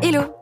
Hello 0.00 0.41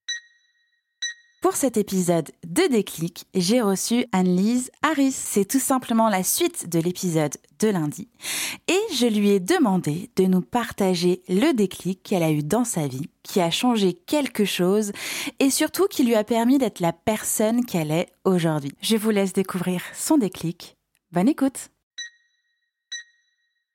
pour 1.41 1.55
cet 1.55 1.75
épisode 1.75 2.29
de 2.45 2.71
Déclic, 2.71 3.25
j'ai 3.33 3.61
reçu 3.61 4.05
Anne-Lise 4.11 4.69
Harris. 4.83 5.11
C'est 5.11 5.45
tout 5.45 5.59
simplement 5.59 6.07
la 6.07 6.23
suite 6.23 6.69
de 6.69 6.79
l'épisode 6.79 7.35
de 7.59 7.67
lundi. 7.67 8.09
Et 8.67 8.79
je 8.93 9.07
lui 9.07 9.31
ai 9.31 9.39
demandé 9.39 10.11
de 10.15 10.25
nous 10.25 10.41
partager 10.41 11.23
le 11.27 11.51
déclic 11.53 12.03
qu'elle 12.03 12.21
a 12.21 12.29
eu 12.29 12.43
dans 12.43 12.63
sa 12.63 12.87
vie, 12.87 13.09
qui 13.23 13.41
a 13.41 13.49
changé 13.49 13.93
quelque 13.93 14.45
chose 14.45 14.91
et 15.39 15.49
surtout 15.49 15.87
qui 15.87 16.03
lui 16.03 16.13
a 16.13 16.23
permis 16.23 16.59
d'être 16.59 16.79
la 16.79 16.93
personne 16.93 17.65
qu'elle 17.65 17.91
est 17.91 18.09
aujourd'hui. 18.23 18.73
Je 18.81 18.95
vous 18.95 19.09
laisse 19.09 19.33
découvrir 19.33 19.81
son 19.95 20.17
déclic. 20.17 20.77
Bonne 21.11 21.27
écoute 21.29 21.69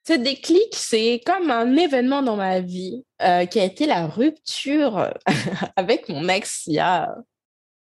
ce 0.08 0.12
déclic, 0.12 0.68
c'est 0.70 1.20
comme 1.26 1.50
un 1.50 1.74
événement 1.74 2.22
dans 2.22 2.36
ma 2.36 2.60
vie 2.60 3.02
euh, 3.22 3.44
qui 3.46 3.58
a 3.58 3.64
été 3.64 3.86
la 3.86 4.06
rupture 4.06 5.12
avec 5.76 6.08
mon 6.08 6.28
ex 6.28 6.68
il 6.68 6.74
y 6.74 6.78
a 6.78 7.12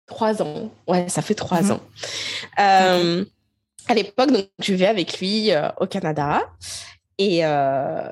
trois 0.07 0.41
ans. 0.41 0.71
Ouais, 0.87 1.07
ça 1.09 1.21
fait 1.21 1.35
trois 1.35 1.61
mhm. 1.61 1.71
ans. 1.71 1.81
Euh, 2.59 3.25
à 3.87 3.93
l'époque, 3.93 4.31
donc, 4.31 4.47
je 4.59 4.73
vivais 4.73 4.87
avec 4.87 5.19
lui 5.19 5.51
euh, 5.51 5.69
au 5.79 5.85
Canada. 5.85 6.49
Et 7.17 7.45
euh, 7.45 8.09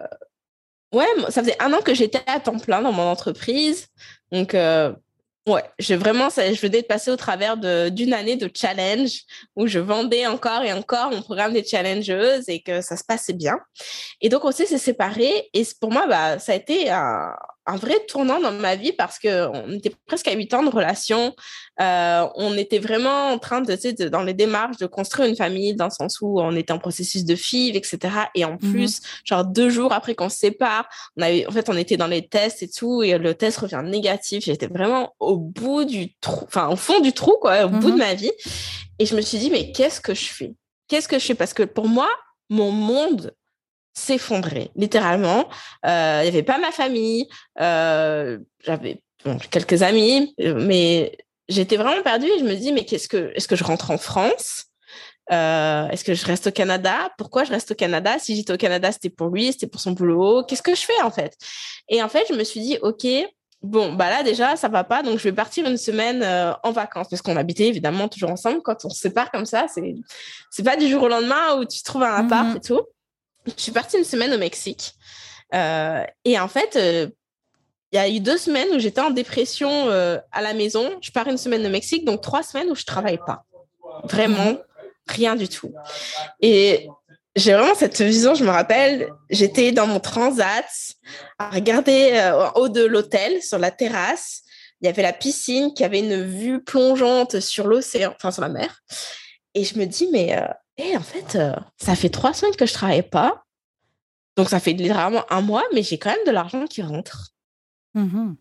ouais, 0.94 1.08
ça 1.30 1.42
faisait 1.42 1.62
un 1.62 1.74
an 1.74 1.82
que 1.82 1.96
j'étais 1.96 2.22
à 2.28 2.40
temps 2.40 2.60
plein 2.60 2.82
dans 2.82 2.92
mon 2.92 3.04
entreprise. 3.04 3.88
Donc, 4.32 4.54
ouais, 4.54 5.64
je 5.80 5.94
vraiment, 5.94 6.30
ça, 6.30 6.52
je 6.52 6.60
venais 6.60 6.82
de 6.82 6.88
passer 6.88 7.12
au 7.12 7.16
travers 7.16 7.58
d'une 7.92 8.14
année 8.14 8.36
de 8.36 8.50
challenge 8.54 9.22
où 9.56 9.68
je 9.68 9.80
vendais 9.80 10.28
encore 10.28 10.64
et 10.64 10.74
encore 10.74 11.12
mon 11.12 11.22
programme 11.22 11.54
des 11.54 11.64
challengeuses 11.64 12.50
et 12.50 12.62
que 12.62 12.82
ça 12.82 12.98
se 12.98 13.04
passait 13.04 13.34
bien. 13.34 13.58
Et 14.22 14.30
donc, 14.30 14.44
on 14.44 14.52
s'est 14.52 14.66
séparés. 14.66 15.50
Et 15.54 15.64
pour 15.80 15.92
moi, 15.92 16.08
bah, 16.08 16.40
ça 16.40 16.54
a 16.54 16.56
été 16.56 16.90
un, 16.90 17.36
un 17.66 17.76
vrai 17.78 18.00
tournant 18.08 18.40
dans 18.40 18.52
ma 18.52 18.76
vie 18.76 18.94
parce 18.94 19.20
qu'on 19.20 19.72
était 19.72 19.92
presque 20.06 20.28
à 20.28 20.34
huit 20.34 20.54
ans 20.54 20.64
de 20.64 20.70
relation. 20.70 21.36
Euh, 21.82 22.28
on 22.36 22.56
était 22.58 22.80
vraiment 22.80 23.30
en 23.30 23.40
train 23.40 23.62
de, 23.62 23.76
tu 23.76 23.82
sais, 23.82 24.10
dans 24.10 24.24
les 24.24 24.34
démarches 24.34 24.78
de 24.78 24.86
construire 24.86 25.28
une 25.28 25.36
famille, 25.36 25.76
dans 25.76 25.86
le 25.86 25.92
sens 25.92 26.22
où 26.22 26.40
on 26.40 26.56
était 26.56 26.74
en 26.74 26.80
processus 26.80 27.26
de 27.26 27.36
FIV, 27.36 27.76
etc. 27.76 28.00
Et 28.36 28.46
en 28.46 28.54
mmh 28.54 28.58
plus, 28.60 29.02
genre 29.24 29.46
deux 29.46 29.70
jours 29.70 29.94
après 29.94 30.16
qu'on 30.16 30.30
se 30.30 30.38
sépare, 30.38 30.88
on 31.18 31.24
avait, 31.24 31.48
en 31.48 31.52
fait, 31.52 31.70
on 31.70 31.78
était 31.78 31.98
dans 31.98 32.08
les 32.08 32.28
tests 32.28 32.62
et 32.64 32.70
tout, 32.70 33.02
et 33.04 33.18
le 33.18 33.34
test 33.34 33.58
revient 33.58 33.82
négatif. 33.84 34.46
J'étais 34.46 34.68
vraiment 34.68 35.14
au 35.20 35.38
bout 35.38 35.86
du 35.86 36.14
trou, 36.16 36.46
enfin, 36.46 36.70
au 36.70 36.76
fond 36.76 37.00
du 37.00 37.14
trou, 37.14 37.36
quoi, 37.42 37.66
au 37.66 37.70
bout 37.70 37.92
de 37.92 37.96
mmh 37.96 38.00
ma 38.00 38.14
vie. 38.14 38.32
Et 39.00 39.06
je 39.06 39.16
me 39.16 39.22
suis 39.22 39.38
dit, 39.38 39.50
mais 39.50 39.72
qu'est-ce 39.72 40.00
que 40.00 40.14
je 40.14 40.26
fais? 40.26 40.54
Qu'est-ce 40.88 41.08
que 41.08 41.18
je 41.18 41.26
fais? 41.26 41.36
Parce 41.36 41.54
que 41.54 41.64
pour 41.64 41.88
moi, 41.88 42.10
mon 42.50 42.72
monde 42.72 43.34
s'effondrer, 43.96 44.72
littéralement. 44.76 45.48
Euh, 45.86 46.20
il 46.22 46.24
n'y 46.24 46.30
avait 46.30 46.44
pas 46.44 46.58
ma 46.58 46.72
famille, 46.72 47.28
euh, 47.60 48.38
j'avais 48.64 49.02
quelques 49.50 49.82
amis, 49.82 50.36
mais 50.38 51.18
j'étais 51.48 51.78
vraiment 51.78 52.04
perdue 52.04 52.28
et 52.28 52.40
je 52.40 52.44
me 52.44 52.56
dis, 52.56 52.74
mais 52.74 52.86
qu'est-ce 52.86 53.08
que, 53.08 53.32
est-ce 53.36 53.48
que 53.48 53.56
je 53.56 53.64
rentre 53.64 53.90
en 53.92 53.98
France? 53.98 54.66
Euh, 55.32 55.88
Est-ce 55.88 56.04
que 56.04 56.14
je 56.14 56.24
reste 56.24 56.48
au 56.48 56.52
Canada? 56.52 57.10
Pourquoi 57.18 57.46
je 57.46 57.52
reste 57.52 57.72
au 57.72 57.76
Canada? 57.76 58.20
Si 58.20 58.36
j'étais 58.36 58.54
au 58.54 58.58
Canada, 58.58 58.92
c'était 58.92 59.10
pour 59.10 59.30
lui, 59.30 59.52
c'était 59.52 59.66
pour 59.66 59.82
son 59.82 59.94
boulot. 59.94 60.44
Qu'est-ce 60.44 60.62
que 60.62 60.76
je 60.76 60.82
fais 60.82 61.02
en 61.02 61.10
fait? 61.10 61.36
Et 61.90 62.04
en 62.04 62.10
fait, 62.10 62.26
je 62.30 62.36
me 62.36 62.44
suis 62.44 62.60
dit, 62.60 62.78
ok, 62.84 63.08
bon, 63.64 63.94
bah 63.94 64.12
là 64.12 64.22
déjà, 64.22 64.56
ça 64.56 64.68
va 64.68 64.84
pas, 64.84 65.02
donc 65.02 65.18
je 65.18 65.24
vais 65.24 65.32
partir 65.32 65.68
une 65.68 65.78
semaine 65.78 66.24
en 66.62 66.72
vacances. 66.72 67.08
Parce 67.10 67.24
qu'on 67.24 67.38
habitait 67.38 67.68
évidemment 67.68 68.08
toujours 68.08 68.30
ensemble. 68.30 68.62
Quand 68.62 68.86
on 68.86 68.90
se 68.90 69.00
sépare 69.00 69.32
comme 69.32 69.48
ça, 69.48 69.66
c'est 69.74 69.96
c'est 70.52 70.64
pas 70.64 70.76
du 70.76 70.88
jour 70.88 71.02
au 71.02 71.08
lendemain 71.08 71.56
où 71.58 71.66
tu 71.66 71.82
trouves 71.82 72.04
un 72.04 72.14
appart 72.14 72.54
mmh 72.54 72.58
et 72.58 72.62
tout 72.62 72.82
je 73.46 73.62
suis 73.62 73.72
partie 73.72 73.98
une 73.98 74.04
semaine 74.04 74.34
au 74.34 74.38
Mexique. 74.38 74.94
Euh, 75.54 76.04
et 76.24 76.40
en 76.40 76.48
fait, 76.48 76.76
euh, 76.76 77.08
il 77.92 77.96
y 77.96 78.00
a 78.00 78.10
eu 78.10 78.20
deux 78.20 78.38
semaines 78.38 78.70
où 78.74 78.80
j'étais 78.80 79.02
en 79.02 79.12
dépression 79.12 79.90
euh, 79.90 80.18
à 80.32 80.42
la 80.42 80.54
maison. 80.54 80.98
Je 81.02 81.12
pars 81.12 81.28
une 81.28 81.38
semaine 81.38 81.66
au 81.66 81.70
Mexique, 81.70 82.06
donc 82.06 82.22
trois 82.22 82.44
semaines 82.44 82.70
où 82.70 82.76
je 82.76 82.86
travaille 82.86 83.20
pas. 83.26 83.46
Vraiment, 84.04 84.58
rien 85.08 85.36
du 85.36 85.48
tout. 85.48 85.74
Et 86.42 86.90
j'ai 87.36 87.54
vraiment 87.54 87.76
cette 87.76 88.02
vision, 88.02 88.34
je 88.34 88.44
me 88.44 88.50
rappelle, 88.50 89.10
j'étais 89.30 89.72
dans 89.72 89.88
mon 89.88 90.00
transat 90.00 90.66
à 91.38 91.50
regarder 91.50 92.20
en 92.34 92.60
haut 92.60 92.70
de 92.70 92.84
l'hôtel, 92.84 93.42
sur 93.42 93.58
la 93.58 93.72
terrasse. 93.72 94.42
Il 94.82 94.88
y 94.88 94.90
avait 94.90 95.02
la 95.02 95.14
piscine 95.14 95.74
qui 95.74 95.84
avait 95.84 96.00
une 96.00 96.22
vue 96.24 96.64
plongeante 96.64 97.40
sur 97.40 97.68
l'océan, 97.68 98.14
enfin 98.16 98.32
sur 98.32 98.42
la 98.42 98.50
mer. 98.50 98.82
Et 99.54 99.64
je 99.64 99.78
me 99.78 99.86
dis, 99.86 100.10
mais 100.12 100.38
et 100.78 100.98
en 100.98 101.02
fait, 101.02 101.36
euh, 101.36 101.56
ça 101.78 101.96
fait 101.96 102.10
trois 102.10 102.34
semaines 102.34 102.56
que 102.56 102.66
je 102.66 102.74
travaille 102.74 103.08
pas. 103.08 103.46
Donc, 104.36 104.50
ça 104.50 104.60
fait 104.60 104.74
littéralement 104.74 105.24
un 105.30 105.42
mois, 105.42 105.64
mais 105.74 105.84
j'ai 105.84 105.98
quand 105.98 106.10
même 106.10 106.26
de 106.26 106.32
l'argent 106.32 106.66
qui 106.66 106.82
rentre. 106.82 107.32
Mmh 107.94 108.34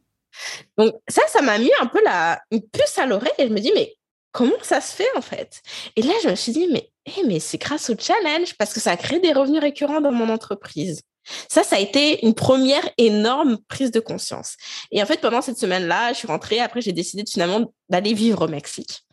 Donc, 0.76 0.94
ça, 1.08 1.22
ça 1.28 1.42
m'a 1.42 1.58
mis 1.58 1.70
un 1.80 1.86
peu 1.86 2.02
la, 2.04 2.40
une 2.50 2.62
puce 2.62 2.98
à 2.98 3.06
l'oreille 3.06 3.32
et 3.38 3.46
je 3.46 3.52
me 3.52 3.60
dis, 3.60 3.70
mais 3.74 3.94
comment 4.32 4.52
ça 4.62 4.80
se 4.80 4.92
fait 4.94 5.16
en 5.16 5.22
fait? 5.22 5.62
Et 5.94 6.02
là, 6.02 6.12
je 6.24 6.28
me 6.28 6.34
suis 6.34 6.52
dit, 6.52 6.68
mais, 6.72 6.90
hey, 7.06 7.24
mais 7.24 7.38
c'est 7.38 7.58
grâce 7.58 7.88
au 7.90 7.96
challenge 7.96 8.56
parce 8.58 8.74
que 8.74 8.80
ça 8.80 8.92
a 8.92 8.96
créé 8.96 9.20
des 9.20 9.32
revenus 9.32 9.60
récurrents 9.60 10.00
dans 10.00 10.10
mon 10.10 10.28
entreprise. 10.28 11.02
Ça, 11.48 11.62
ça 11.62 11.76
a 11.76 11.78
été 11.78 12.24
une 12.24 12.34
première 12.34 12.88
énorme 12.98 13.58
prise 13.68 13.90
de 13.90 14.00
conscience. 14.00 14.56
Et 14.90 15.02
en 15.02 15.06
fait, 15.06 15.20
pendant 15.20 15.40
cette 15.40 15.58
semaine-là, 15.58 16.12
je 16.12 16.18
suis 16.18 16.28
rentrée. 16.28 16.60
Après, 16.60 16.80
j'ai 16.80 16.92
décidé 16.92 17.24
finalement 17.30 17.72
d'aller 17.88 18.14
vivre 18.14 18.44
au 18.44 18.48
Mexique. 18.48 19.04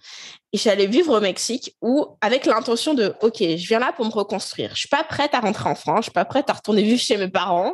Et 0.53 0.69
allée 0.69 0.87
vivre 0.87 1.17
au 1.17 1.21
Mexique 1.21 1.75
où, 1.81 2.05
avec 2.19 2.45
l'intention 2.45 2.93
de, 2.93 3.13
OK, 3.21 3.37
je 3.39 3.67
viens 3.67 3.79
là 3.79 3.93
pour 3.95 4.05
me 4.05 4.11
reconstruire. 4.11 4.71
Je 4.73 4.79
suis 4.79 4.89
pas 4.89 5.03
prête 5.03 5.33
à 5.33 5.39
rentrer 5.39 5.69
en 5.69 5.75
France. 5.75 5.99
Je 5.99 6.03
suis 6.03 6.11
pas 6.11 6.25
prête 6.25 6.49
à 6.49 6.53
retourner 6.53 6.83
vivre 6.83 6.99
chez 6.99 7.15
mes 7.15 7.29
parents. 7.29 7.73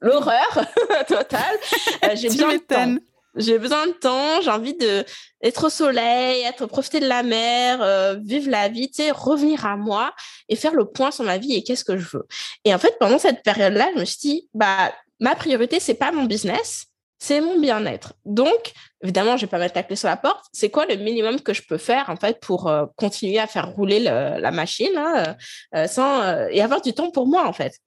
L'horreur 0.00 0.64
totale. 1.08 1.56
Euh, 2.04 2.10
j'ai 2.14 2.28
besoin 2.28 2.54
de 2.54 2.58
temps. 2.58 2.96
J'ai 3.36 3.58
besoin 3.58 3.86
de 3.86 3.92
temps. 3.92 4.40
J'ai 4.42 4.50
envie 4.50 4.74
de 4.74 5.04
être 5.42 5.64
au 5.64 5.70
soleil, 5.70 6.42
être 6.42 6.66
profiter 6.66 7.00
de 7.00 7.06
la 7.06 7.22
mer, 7.22 7.82
euh, 7.82 8.16
vivre 8.22 8.50
la 8.50 8.68
vie, 8.68 8.88
tu 8.88 9.02
sais, 9.02 9.10
revenir 9.10 9.66
à 9.66 9.76
moi 9.76 10.12
et 10.48 10.56
faire 10.56 10.74
le 10.74 10.86
point 10.86 11.10
sur 11.10 11.24
ma 11.24 11.38
vie 11.38 11.54
et 11.54 11.62
qu'est-ce 11.62 11.84
que 11.84 11.96
je 11.96 12.08
veux. 12.16 12.26
Et 12.64 12.74
en 12.74 12.78
fait, 12.78 12.96
pendant 12.98 13.18
cette 13.18 13.42
période-là, 13.42 13.90
je 13.94 14.00
me 14.00 14.04
suis 14.04 14.18
dit, 14.20 14.48
bah, 14.54 14.92
ma 15.20 15.34
priorité, 15.34 15.80
c'est 15.80 15.94
pas 15.94 16.12
mon 16.12 16.24
business 16.24 16.86
c'est 17.20 17.40
mon 17.40 17.58
bien-être. 17.58 18.12
Donc, 18.26 18.72
évidemment, 19.02 19.38
je 19.38 19.46
vais 19.46 19.50
pas 19.50 19.58
mettre 19.58 19.76
la 19.76 19.82
clé 19.82 19.96
sur 19.96 20.08
la 20.08 20.16
porte. 20.18 20.44
C'est 20.52 20.68
quoi 20.68 20.84
le 20.84 20.96
minimum 20.96 21.40
que 21.40 21.54
je 21.54 21.62
peux 21.62 21.78
faire 21.78 22.10
en 22.10 22.16
fait 22.16 22.38
pour 22.40 22.68
euh, 22.68 22.84
continuer 22.96 23.38
à 23.38 23.46
faire 23.46 23.70
rouler 23.70 23.98
la 24.00 24.50
machine 24.50 24.92
hein, 24.94 25.34
euh, 25.74 25.86
sans 25.86 26.48
et 26.50 26.60
avoir 26.60 26.82
du 26.82 26.92
temps 26.92 27.10
pour 27.10 27.26
moi 27.26 27.46
en 27.46 27.54
fait? 27.54 27.80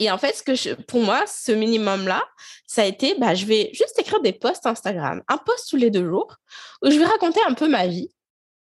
Et 0.00 0.10
en 0.10 0.18
fait, 0.18 0.34
ce 0.34 0.42
que 0.42 0.54
je, 0.54 0.70
pour 0.74 1.00
moi, 1.02 1.24
ce 1.28 1.52
minimum-là, 1.52 2.22
ça 2.66 2.82
a 2.82 2.84
été, 2.86 3.14
bah, 3.18 3.34
je 3.34 3.46
vais 3.46 3.70
juste 3.72 3.98
écrire 3.98 4.20
des 4.20 4.32
posts 4.32 4.66
Instagram, 4.66 5.22
un 5.28 5.36
post 5.36 5.68
tous 5.70 5.76
les 5.76 5.90
deux 5.90 6.08
jours, 6.08 6.36
où 6.82 6.90
je 6.90 6.98
vais 6.98 7.04
raconter 7.04 7.40
un 7.46 7.54
peu 7.54 7.68
ma 7.68 7.86
vie, 7.86 8.08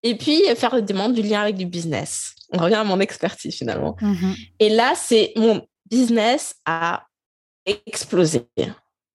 et 0.03 0.15
puis 0.15 0.43
faire 0.55 0.75
des 0.75 0.81
demandes 0.81 1.13
du 1.13 1.21
lien 1.21 1.41
avec 1.41 1.55
du 1.55 1.65
business. 1.65 2.33
On 2.51 2.57
revient 2.57 2.75
à 2.75 2.83
mon 2.83 2.99
expertise 2.99 3.55
finalement. 3.55 3.95
Mmh 4.01 4.33
et 4.59 4.69
là, 4.69 4.93
c'est 4.95 5.31
mon 5.35 5.65
business 5.89 6.55
a 6.65 7.05
explosé, 7.65 8.47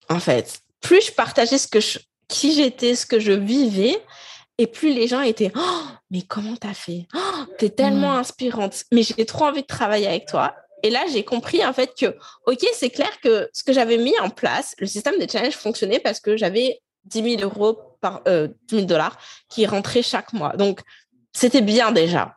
en 0.09 0.21
fait 0.21 0.65
plus 0.85 1.07
je 1.07 1.13
partageais 1.13 1.59
ce 1.59 1.67
que 1.67 1.81
je, 1.81 1.99
qui 2.29 2.55
j'étais, 2.55 2.95
ce 2.95 3.07
que 3.07 3.19
je 3.19 3.33
vivais, 3.33 4.01
et 4.59 4.69
plus 4.69 4.95
les 4.95 5.09
gens 5.09 5.23
étaient 5.23 5.51
oh, 5.57 5.83
mais 6.11 6.23
comment 6.23 6.55
t'as 6.55 6.75
fait? 6.75 7.09
Oh, 7.15 7.45
T'es 7.59 7.71
tellement 7.71 8.13
mmh. 8.13 8.19
inspirante, 8.19 8.85
mais 8.93 9.03
j'ai 9.03 9.25
trop 9.25 9.47
envie 9.47 9.63
de 9.63 9.67
travailler 9.67 10.07
avec 10.07 10.27
toi. 10.27 10.55
Et 10.85 10.91
là, 10.91 11.05
j'ai 11.11 11.25
compris 11.25 11.65
en 11.65 11.73
fait 11.73 11.95
que, 11.99 12.15
ok, 12.47 12.65
c'est 12.75 12.91
clair 12.91 13.11
que 13.23 13.49
ce 13.55 13.65
que 13.65 13.73
j'avais 13.73 13.97
mis 13.97 14.13
en 14.21 14.29
place, 14.29 14.75
le 14.79 14.87
système 14.87 15.19
des 15.19 15.27
challenges 15.27 15.57
fonctionnait 15.57 15.99
parce 15.99 16.21
que 16.21 16.37
j'avais 16.37 16.79
10 17.07 17.39
000 17.39 17.43
euros 17.43 17.79
par 18.03 18.23
10 18.25 18.51
000 18.71 18.83
dollars 18.83 19.17
qui 19.49 19.65
rentraient 19.67 20.03
chaque 20.03 20.35
mois. 20.35 20.53
Donc, 20.57 20.81
c'était 21.33 21.63
bien 21.63 21.91
déjà. 21.91 22.37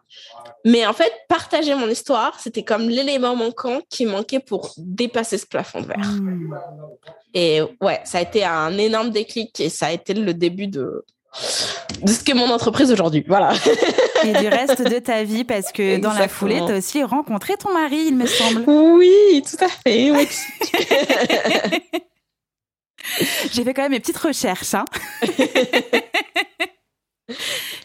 Mais 0.63 0.87
en 0.87 0.93
fait, 0.93 1.11
partager 1.27 1.75
mon 1.75 1.89
histoire, 1.89 2.39
c'était 2.39 2.63
comme 2.63 2.89
l'élément 2.89 3.35
manquant 3.35 3.81
qui 3.89 4.05
manquait 4.05 4.39
pour 4.39 4.73
dépasser 4.77 5.37
ce 5.37 5.45
plafond 5.45 5.81
de 5.81 5.87
verre. 5.87 6.09
Hmm. 6.09 6.55
Et 7.33 7.61
ouais, 7.81 7.99
ça 8.05 8.19
a 8.19 8.21
été 8.21 8.45
un 8.45 8.77
énorme 8.77 9.09
déclic 9.09 9.59
et 9.59 9.67
ça 9.67 9.87
a 9.87 9.91
été 9.91 10.13
le 10.13 10.33
début 10.33 10.67
de, 10.67 11.03
de 12.01 12.11
ce 12.11 12.23
qu'est 12.23 12.33
mon 12.33 12.49
entreprise 12.49 12.91
aujourd'hui. 12.93 13.25
Voilà. 13.27 13.53
et 14.23 14.33
du 14.33 14.47
reste 14.47 14.81
de 14.81 14.99
ta 14.99 15.23
vie, 15.23 15.43
parce 15.43 15.71
que 15.71 15.97
dans 15.97 16.13
la 16.13 16.27
foulée, 16.27 16.61
tu 16.65 16.71
as 16.71 16.77
aussi 16.77 17.03
rencontré 17.03 17.57
ton 17.57 17.73
mari, 17.73 18.05
il 18.07 18.15
me 18.15 18.25
semble. 18.25 18.63
Oui, 18.67 19.43
tout 19.49 19.63
à 19.63 19.67
fait. 19.67 20.11
Oui. 20.11 20.27
J'ai 23.51 23.63
fait 23.63 23.73
quand 23.73 23.83
même 23.83 23.91
mes 23.91 23.99
petites 23.99 24.17
recherches. 24.17 24.73
Hein. 24.73 24.85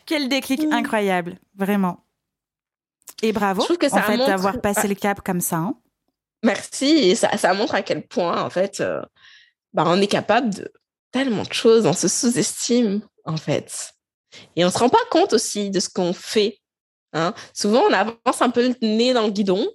Quel 0.06 0.28
déclic 0.28 0.64
incroyable, 0.70 1.38
vraiment. 1.56 2.04
Et 3.22 3.32
bravo, 3.32 3.64
que 3.76 3.88
ça 3.88 3.98
en 3.98 4.02
fait, 4.02 4.16
d'avoir 4.18 4.60
passé 4.60 4.88
le 4.88 4.94
cap 4.94 5.20
comme 5.22 5.40
ça. 5.40 5.56
Hein. 5.56 5.74
Merci, 6.42 6.86
et 6.86 7.14
ça, 7.14 7.36
ça, 7.38 7.54
montre 7.54 7.74
à 7.76 7.82
quel 7.82 8.02
point, 8.02 8.42
en 8.42 8.50
fait, 8.50 8.80
euh, 8.80 9.00
bah, 9.72 9.84
on 9.86 10.00
est 10.00 10.08
capable 10.08 10.52
de 10.52 10.72
tellement 11.12 11.44
de 11.44 11.52
choses, 11.52 11.86
on 11.86 11.92
se 11.92 12.08
sous-estime, 12.08 13.00
en 13.24 13.36
fait. 13.36 13.94
Et 14.56 14.64
on 14.64 14.70
se 14.70 14.78
rend 14.78 14.88
pas 14.88 14.98
compte 15.10 15.32
aussi 15.32 15.70
de 15.70 15.80
ce 15.80 15.88
qu'on 15.88 16.12
fait. 16.12 16.58
Hein. 17.12 17.34
Souvent, 17.54 17.82
on 17.88 17.92
avance 17.92 18.40
un 18.40 18.50
peu 18.50 18.68
le 18.68 18.74
nez 18.86 19.12
dans 19.12 19.26
le 19.26 19.32
guidon 19.32 19.66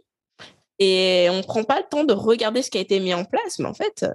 et 0.79 1.27
on 1.31 1.41
prend 1.43 1.63
pas 1.63 1.77
le 1.77 1.85
temps 1.89 2.03
de 2.03 2.13
regarder 2.13 2.61
ce 2.61 2.69
qui 2.69 2.77
a 2.77 2.81
été 2.81 2.99
mis 2.99 3.13
en 3.13 3.25
place. 3.25 3.59
Mais 3.59 3.67
en 3.67 3.73
fait, 3.73 4.03
euh, 4.03 4.11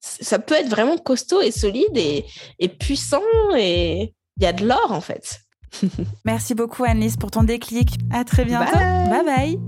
ça 0.00 0.38
peut 0.38 0.54
être 0.54 0.68
vraiment 0.68 0.98
costaud 0.98 1.40
et 1.40 1.50
solide 1.50 1.96
et, 1.96 2.24
et 2.58 2.68
puissant 2.68 3.22
et 3.56 4.14
il 4.38 4.42
y 4.42 4.46
a 4.46 4.52
de 4.52 4.66
l'or 4.66 4.90
en 4.92 5.00
fait. 5.00 5.40
Merci 6.24 6.54
beaucoup 6.54 6.84
Annelise 6.84 7.16
pour 7.16 7.30
ton 7.30 7.44
déclic. 7.44 7.88
À 8.12 8.24
très 8.24 8.44
bientôt. 8.44 8.76
bye. 8.76 9.24
bye. 9.24 9.58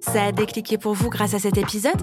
Ça 0.00 0.24
a 0.24 0.32
décliqué 0.32 0.78
pour 0.78 0.94
vous 0.94 1.10
grâce 1.10 1.34
à 1.34 1.38
cet 1.38 1.56
épisode? 1.56 2.02